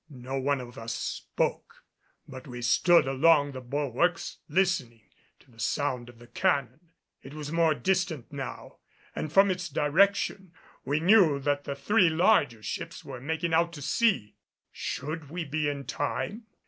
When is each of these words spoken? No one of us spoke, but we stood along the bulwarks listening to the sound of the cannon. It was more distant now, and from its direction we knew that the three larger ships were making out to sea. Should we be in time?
No 0.09 0.39
one 0.39 0.59
of 0.59 0.79
us 0.79 0.95
spoke, 0.95 1.75
but 2.27 2.47
we 2.47 2.63
stood 2.63 3.05
along 3.07 3.51
the 3.51 3.61
bulwarks 3.61 4.37
listening 4.49 5.11
to 5.41 5.51
the 5.51 5.59
sound 5.59 6.09
of 6.09 6.17
the 6.17 6.25
cannon. 6.25 6.89
It 7.21 7.35
was 7.35 7.51
more 7.51 7.75
distant 7.75 8.33
now, 8.33 8.77
and 9.15 9.31
from 9.31 9.51
its 9.51 9.69
direction 9.69 10.53
we 10.83 10.99
knew 10.99 11.37
that 11.41 11.65
the 11.65 11.75
three 11.75 12.09
larger 12.09 12.63
ships 12.63 13.05
were 13.05 13.21
making 13.21 13.53
out 13.53 13.73
to 13.73 13.83
sea. 13.83 14.33
Should 14.71 15.29
we 15.29 15.45
be 15.45 15.69
in 15.69 15.83
time? 15.85 16.47